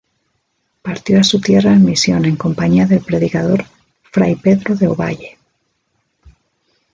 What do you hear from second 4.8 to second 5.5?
Ovalle.